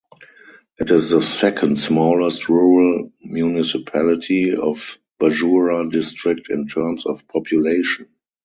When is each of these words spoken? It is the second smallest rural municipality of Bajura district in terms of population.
It 0.79 0.89
is 0.89 1.11
the 1.11 1.21
second 1.21 1.77
smallest 1.77 2.49
rural 2.49 3.11
municipality 3.21 4.51
of 4.55 4.97
Bajura 5.19 5.91
district 5.91 6.49
in 6.49 6.65
terms 6.65 7.05
of 7.05 7.27
population. 7.27 8.07